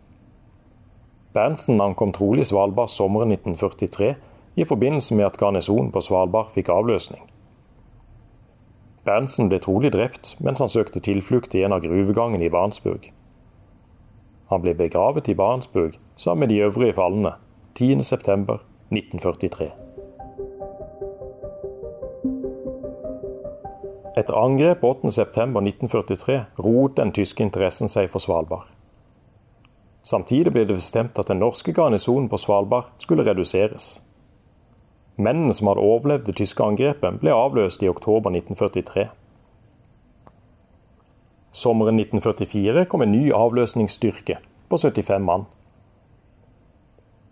Berntsen 1.36 1.80
ankom 1.84 2.12
trolig 2.16 2.46
Svalbard 2.48 2.88
sommeren 2.88 3.32
1943 3.34 4.14
i 4.56 4.64
forbindelse 4.64 5.14
med 5.14 5.26
at 5.26 5.36
garnisonen 5.36 5.92
på 5.92 6.00
Svalbard 6.00 6.48
fikk 6.54 6.68
avløsning. 6.72 7.20
Berntsen 9.04 9.50
ble 9.50 9.58
trolig 9.60 9.92
drept 9.92 10.32
mens 10.40 10.62
han 10.64 10.72
søkte 10.72 11.00
tilflukt 11.04 11.54
i 11.54 11.62
en 11.66 11.76
av 11.76 11.82
gruvegangene 11.84 12.44
i 12.48 12.52
Barentsburg. 12.54 13.12
Han 14.48 14.62
ble 14.62 14.72
begravet 14.78 15.28
i 15.28 15.36
Barentsburg 15.36 15.98
sammen 16.16 16.40
med 16.46 16.48
de 16.54 16.62
øvrige 16.64 16.96
falne 16.96 17.32
10.9.1943. 17.78 19.68
Etter 24.16 24.34
angrep 24.40 24.80
8.9.1943 24.88 26.40
roet 26.64 26.96
den 26.96 27.12
tyske 27.12 27.44
interessen 27.44 27.88
seg 27.92 28.08
for 28.08 28.24
Svalbard. 28.24 28.75
Samtidig 30.06 30.52
ble 30.54 30.62
det 30.68 30.76
bestemt 30.78 31.18
at 31.18 31.26
den 31.26 31.40
norske 31.42 31.72
garnisonen 31.74 32.28
på 32.30 32.38
Svalbard 32.38 32.92
skulle 33.02 33.24
reduseres. 33.26 33.96
Mennene 35.18 35.54
som 35.56 35.70
hadde 35.70 35.82
overlevd 35.82 36.28
det 36.28 36.36
tyske 36.38 36.62
angrepet, 36.62 37.18
ble 37.22 37.34
avløst 37.34 37.82
i 37.82 37.90
oktober 37.90 38.30
1943. 38.30 39.08
Sommeren 41.56 41.98
1944 41.98 42.84
kom 42.92 43.02
en 43.02 43.14
ny 43.16 43.32
avløsningsstyrke 43.34 44.38
på 44.68 44.78
75 44.78 45.24
mann. 45.26 45.46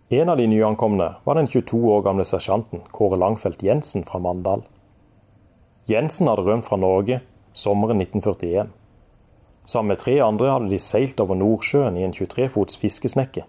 En 0.09 0.29
av 0.33 0.41
de 0.41 0.47
nyankomne 0.49 1.13
var 1.25 1.39
den 1.39 1.47
22 1.47 1.79
år 1.95 2.03
gamle 2.09 2.25
sersjanten 2.27 2.83
Kåre 2.91 3.21
Langfeldt 3.21 3.63
Jensen 3.63 4.03
fra 4.09 4.19
Mandal. 4.19 4.65
Jensen 5.87 6.31
hadde 6.31 6.47
rømt 6.49 6.67
fra 6.67 6.81
Norge 6.81 7.21
sommeren 7.53 8.01
1941. 8.01 8.73
Sammen 9.65 9.95
med 9.95 10.03
tre 10.03 10.19
andre 10.21 10.51
hadde 10.53 10.69
de 10.73 10.79
seilt 10.79 11.21
over 11.25 11.39
Nordsjøen 11.41 11.97
i 11.97 12.05
en 12.05 12.13
23 12.13 12.51
fots 12.53 12.77
fiskesnekke. 12.81 13.47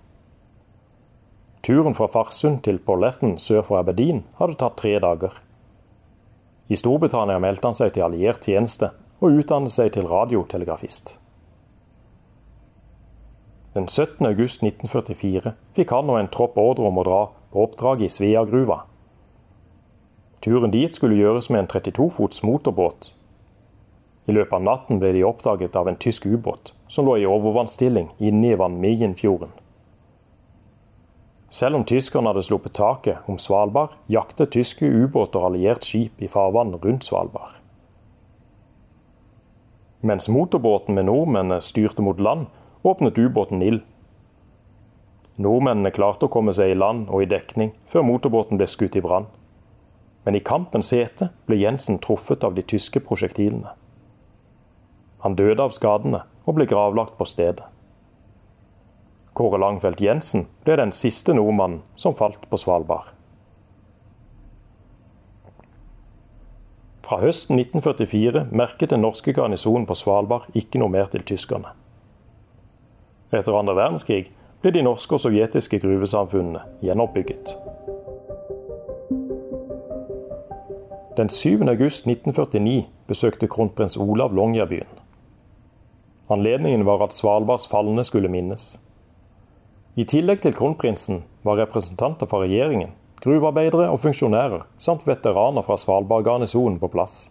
Turen 1.65 1.95
fra 1.97 2.07
Farsund 2.07 2.61
til 2.63 2.79
Porlethen 2.79 3.39
sør 3.41 3.63
for 3.65 3.81
Aberdeen 3.81 4.23
hadde 4.39 4.55
tatt 4.61 4.77
tre 4.79 4.93
dager. 5.01 5.33
I 6.69 6.77
Storbritannia 6.79 7.41
meldte 7.41 7.69
han 7.69 7.77
seg 7.77 7.93
til 7.93 8.05
alliert 8.05 8.45
tjeneste 8.45 8.91
og 9.19 9.41
utdannet 9.41 9.73
seg 9.73 9.91
til 9.95 10.07
radiotelegrafist. 10.09 11.17
Den 13.75 13.89
17. 13.89 14.23
august 14.29 14.63
1944 14.63 15.51
fikk 15.75 15.91
han 15.91 16.09
og 16.13 16.21
en 16.21 16.31
tropp 16.31 16.55
ordre 16.61 16.87
om 16.87 17.01
å 17.01 17.03
dra 17.03 17.21
på 17.51 17.65
oppdrag 17.65 18.05
i 18.05 18.11
Sveagruva. 18.13 18.85
Turen 20.45 20.71
dit 20.71 20.93
skulle 20.95 21.17
gjøres 21.17 21.49
med 21.49 21.65
en 21.65 21.71
32 21.73 22.07
fots 22.15 22.43
motorbåt. 22.45 23.09
I 24.25 24.33
løpet 24.33 24.57
av 24.57 24.63
natten 24.65 24.99
ble 25.01 25.11
de 25.13 25.25
oppdaget 25.27 25.75
av 25.77 25.87
en 25.87 25.99
tysk 26.01 26.25
ubåt 26.25 26.73
som 26.87 27.05
lå 27.05 27.19
i 27.21 27.27
overvannsstilling 27.29 28.09
inne 28.17 28.53
i 28.53 28.57
Vanmienfjorden. 28.57 29.51
Selv 31.49 31.77
om 31.77 31.85
tyskerne 31.85 32.31
hadde 32.31 32.43
sluppet 32.43 32.73
taket 32.75 33.29
om 33.31 33.37
Svalbard, 33.39 33.93
jaktet 34.11 34.51
tyske 34.51 34.89
ubåter 34.89 35.39
og 35.39 35.51
alliert 35.51 35.85
skip 35.85 36.19
i 36.19 36.27
farvann 36.27 36.73
rundt 36.81 37.05
Svalbard. 37.05 37.53
Mens 40.05 40.27
motorbåten 40.29 40.97
med 40.97 41.07
nordmennene 41.07 41.61
styrte 41.61 42.01
mot 42.01 42.19
land, 42.19 42.49
åpnet 42.83 43.17
ubåten 43.17 43.61
ild. 43.61 43.85
Nordmennene 45.41 45.93
klarte 45.93 46.27
å 46.27 46.33
komme 46.33 46.53
seg 46.53 46.73
i 46.73 46.77
land 46.77 47.07
og 47.09 47.23
i 47.23 47.29
dekning 47.29 47.71
før 47.89 48.05
motorbåten 48.09 48.59
ble 48.59 48.67
skutt 48.69 48.97
i 48.97 49.05
brann. 49.05 49.25
Men 50.25 50.35
i 50.37 50.43
kampens 50.43 50.91
hete 50.93 51.29
ble 51.45 51.57
Jensen 51.61 52.01
truffet 52.01 52.43
av 52.43 52.57
de 52.57 52.65
tyske 52.65 53.01
prosjektilene. 53.05 53.73
Han 55.25 55.33
døde 55.33 55.63
av 55.63 55.71
skadene 55.73 56.19
og 56.45 56.53
ble 56.53 56.67
gravlagt 56.69 57.15
på 57.17 57.25
stedet. 57.25 57.65
Kåre 59.33 59.57
Langfeldt 59.57 60.03
Jensen 60.05 60.43
ble 60.61 60.75
den 60.77 60.91
siste 60.93 61.33
nordmannen 61.33 61.79
som 61.97 62.13
falt 62.13 62.43
på 62.51 62.59
Svalbard. 62.61 63.07
Fra 67.05 67.17
høsten 67.23 67.57
1944 67.57 68.43
merket 68.53 68.93
den 68.93 69.01
norske 69.01 69.33
garnisonen 69.33 69.87
på 69.89 69.97
Svalbard 69.97 70.45
ikke 70.53 70.77
noe 70.81 70.93
mer 70.93 71.09
til 71.09 71.25
tyskerne. 71.25 71.73
Etter 73.33 73.57
andre 73.57 73.73
verdenskrig 73.79 74.27
ble 74.61 74.73
de 74.77 74.83
norske 74.85 75.17
og 75.17 75.23
sovjetiske 75.25 75.79
gruvesamfunnene 75.81 76.61
gjenoppbygget. 76.85 77.55
Den 81.17 81.33
7. 81.33 81.65
august 81.73 82.05
1949 82.05 82.85
besøkte 83.09 83.49
kronprins 83.49 83.97
Olav 83.97 84.37
Longyearbyen. 84.37 85.01
Anledningen 86.27 86.85
var 86.85 87.03
at 87.05 87.13
Svalbards 87.13 87.67
falne 87.69 88.03
skulle 88.03 88.31
minnes. 88.33 88.79
I 89.95 90.07
tillegg 90.09 90.41
til 90.41 90.55
kronprinsen 90.57 91.21
var 91.45 91.59
representanter 91.61 92.27
fra 92.27 92.41
regjeringen, 92.41 92.95
gruvearbeidere 93.21 93.91
og 93.93 94.01
funksjonærer 94.03 94.65
samt 94.81 95.05
veteraner 95.07 95.63
fra 95.65 95.77
Svalbard 95.77 96.25
garnison 96.25 96.79
på 96.81 96.89
plass. 96.91 97.27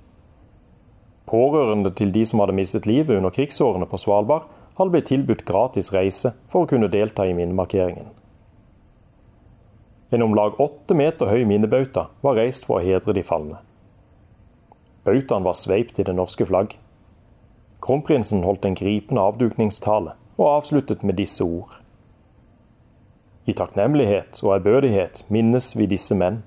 Pårørende 1.27 1.91
til 1.91 2.13
de 2.15 2.23
som 2.29 2.41
hadde 2.41 2.55
mistet 2.55 2.87
livet 2.87 3.17
under 3.17 3.35
krigsårene 3.35 3.89
på 3.91 3.99
Svalbard, 3.99 4.47
hadde 4.79 4.91
blitt 4.95 5.11
tilbudt 5.11 5.45
gratis 5.47 5.93
reise 5.95 6.33
for 6.51 6.65
å 6.65 6.71
kunne 6.71 6.91
delta 6.91 7.27
i 7.27 7.35
minnemarkeringen. 7.35 8.09
En 10.15 10.23
om 10.23 10.35
lag 10.37 10.59
åtte 10.63 10.95
meter 10.95 11.31
høy 11.31 11.43
minnebauta 11.49 12.09
var 12.23 12.39
reist 12.39 12.67
for 12.69 12.79
å 12.79 12.85
hedre 12.85 13.15
de 13.17 13.23
falne. 13.27 13.59
Bautaen 15.05 15.45
var 15.45 15.57
sveipt 15.59 15.99
i 15.99 16.07
det 16.07 16.15
norske 16.15 16.47
flagg. 16.47 16.77
Kronprinsen 17.85 18.45
holdt 18.47 18.65
en 18.65 18.77
gripende 18.79 19.21
avdukningstale 19.21 20.15
og 20.39 20.47
avsluttet 20.49 21.03
med 21.05 21.19
disse 21.21 21.45
ord. 21.45 21.75
I 23.45 23.53
takknemlighet 23.53 24.41
og 24.41 24.55
ærbødighet 24.57 25.21
minnes 25.29 25.75
vi 25.77 25.85
disse 25.91 26.17
menn, 26.17 26.41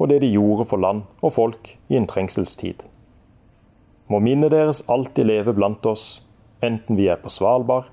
og 0.00 0.08
det 0.08 0.22
de 0.24 0.32
gjorde 0.32 0.64
for 0.70 0.80
land 0.80 1.02
og 1.20 1.34
folk 1.36 1.74
i 1.92 1.98
en 1.98 2.08
trengselstid. 2.08 2.80
Må 4.08 4.22
minnet 4.24 4.54
deres 4.56 4.80
alltid 4.88 5.28
leve 5.28 5.52
blant 5.52 5.84
oss, 5.86 6.22
enten 6.64 6.96
vi 6.96 7.10
er 7.12 7.20
på 7.20 7.32
Svalbard 7.32 7.92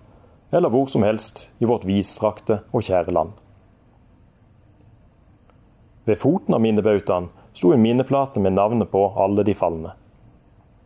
eller 0.52 0.72
hvor 0.72 0.88
som 0.92 1.04
helst 1.04 1.50
i 1.60 1.68
vårt 1.68 1.86
vidstrakte 1.88 2.62
og 2.72 2.84
kjære 2.88 3.16
land. 3.16 3.36
Ved 6.08 6.20
foten 6.20 6.56
av 6.56 6.64
minnebautaen 6.64 7.30
sto 7.54 7.72
en 7.76 7.84
minneplate 7.84 8.40
med 8.40 8.56
navnet 8.56 8.92
på 8.92 9.06
alle 9.20 9.46
de 9.48 9.56
falne. 9.56 9.94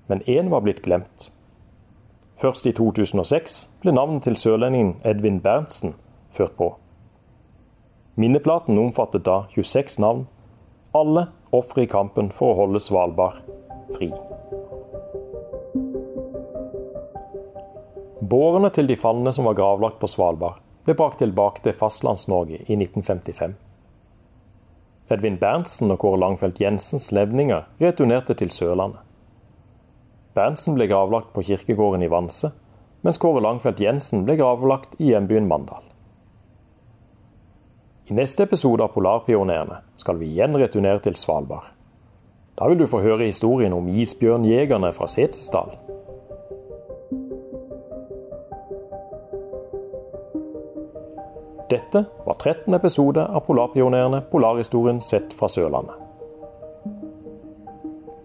Men 0.09 0.21
én 0.29 0.51
var 0.53 0.62
blitt 0.65 0.83
glemt. 0.86 1.31
Først 2.35 2.65
i 2.67 2.73
2006 2.75 3.59
ble 3.83 3.93
navnet 3.95 4.25
til 4.27 4.35
sørlendingen 4.35 4.97
Edvin 5.07 5.39
Berntsen 5.43 5.93
ført 6.35 6.57
på. 6.59 6.73
Minneplaten 8.19 8.77
omfattet 8.79 9.23
da 9.23 9.45
26 9.55 10.01
navn, 10.03 10.25
alle 10.95 11.29
ofre 11.55 11.85
i 11.85 11.91
kampen 11.91 12.31
for 12.35 12.51
å 12.51 12.57
holde 12.59 12.81
Svalbard 12.83 13.39
fri. 13.95 14.11
Bårene 18.25 18.71
til 18.73 18.87
de 18.89 18.97
falne 18.99 19.31
som 19.35 19.47
var 19.47 19.55
gravlagt 19.55 20.01
på 20.01 20.09
Svalbard, 20.11 20.59
ble 20.85 20.95
brakt 20.97 21.21
tilbake 21.23 21.63
til 21.63 21.75
Fastlands-Norge 21.77 22.61
i 22.65 22.75
1955. 22.75 23.55
Edvin 25.11 25.37
Berntsen 25.39 25.93
og 25.93 25.99
Kåre 26.01 26.19
Langfeldt 26.23 26.59
Jensens 26.59 27.11
levninger 27.15 27.67
returnerte 27.81 28.35
til 28.35 28.51
Sørlandet. 28.51 28.99
Berntsen 30.35 30.75
ble 30.75 30.89
gravlagt 30.91 31.31
på 31.31 31.45
kirkegården 31.47 32.01
i 32.03 32.09
Vanse, 32.11 32.49
mens 33.07 33.19
Kåre 33.21 33.39
Langfeldt 33.39 33.79
Jensen 33.79 34.25
ble 34.27 34.35
gravlagt 34.35 34.97
i 34.99 35.13
hjembyen 35.13 35.47
Mandal. 35.47 35.85
I 38.11 38.17
neste 38.19 38.43
episode 38.43 38.83
av 38.83 38.91
Polarpionerene 38.93 39.79
skal 39.97 40.19
vi 40.19 40.33
igjen 40.33 40.57
returnere 40.59 40.99
til 41.05 41.15
Svalbard. 41.15 41.71
Da 42.59 42.67
vil 42.67 42.83
du 42.83 42.87
få 42.87 42.99
høre 43.03 43.29
historien 43.29 43.73
om 43.75 43.87
isbjørnjegerne 43.87 44.91
fra 44.95 45.07
Setesdal. 45.11 45.71
Dette 51.71 52.05
var 52.27 52.35
13. 52.35 52.75
episode 52.75 53.23
av 53.23 53.47
Polarpionerene 53.47 54.21
polarhistorien 54.31 54.99
sett 55.01 55.33
fra 55.39 55.47
Sørlandet. 55.49 56.04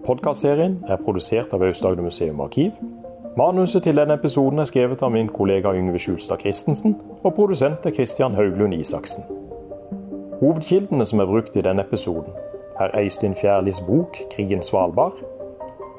Podkastserien 0.01 0.79
er 0.89 0.97
produsert 1.05 1.53
av 1.53 1.61
Aust-Agder 1.67 2.03
museum 2.03 2.39
arkiv. 2.41 2.73
Manuset 3.37 3.85
til 3.85 3.99
denne 4.01 4.15
episoden 4.17 4.63
er 4.63 4.69
skrevet 4.71 5.03
av 5.05 5.13
min 5.13 5.29
kollega 5.29 5.75
Yngve 5.77 6.01
Skjulstad 6.01 6.41
Christensen, 6.41 6.95
og 7.21 7.35
produsent 7.37 7.85
er 7.85 7.93
Christian 7.93 8.35
Hauglund 8.35 8.75
Isaksen. 8.75 9.27
Hovedkildene 10.41 11.05
som 11.07 11.21
er 11.21 11.29
brukt 11.29 11.57
i 11.57 11.65
denne 11.67 11.85
episoden, 11.85 12.33
er 12.81 12.97
Øystein 12.97 13.35
Fjærlis 13.35 13.81
bok 13.81 14.17
'Krigen 14.31 14.63
Svalbard', 14.63 15.21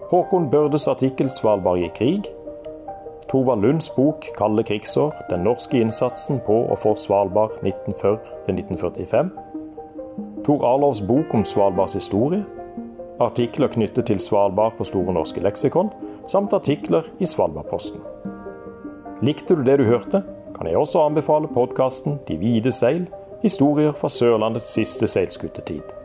Håkon 0.09 0.49
Børdes 0.51 0.87
artikkel 0.87 1.29
'Svalbard 1.29 1.79
i 1.79 1.91
krig', 1.95 2.31
Tova 3.29 3.55
Lunds 3.55 3.89
bok 3.89 4.25
'Kalde 4.37 4.63
krigsår', 4.63 5.13
den 5.29 5.39
norske 5.39 5.79
innsatsen 5.79 6.41
på 6.45 6.53
og 6.53 6.79
for 6.79 6.95
Svalbard 6.95 7.51
1940-1945, 7.63 9.29
Tor 10.45 10.65
Arlovs 10.65 11.01
bok 11.01 11.33
om 11.33 11.45
Svalbards 11.45 11.93
historie, 11.93 12.45
artikler 13.29 13.71
knyttet 13.71 14.07
til 14.09 14.19
Svalbard 14.19 14.77
på 14.77 14.87
Store 14.87 15.13
norske 15.15 15.41
leksikon, 15.43 15.91
samt 16.31 16.53
artikler 16.57 17.07
i 17.19 17.27
Svalbardposten. 17.29 18.01
Likte 19.21 19.55
du 19.57 19.63
det 19.65 19.77
du 19.81 19.85
hørte, 19.85 20.23
kan 20.55 20.69
jeg 20.69 20.77
også 20.77 21.05
anbefale 21.05 21.49
podkasten 21.51 22.19
De 22.27 22.37
hvite 22.37 22.73
seil 22.73 23.07
Historier 23.41 23.93
fra 23.97 24.09
Sørlandets 24.09 24.69
siste 24.69 25.07
seilskutetid. 25.09 26.00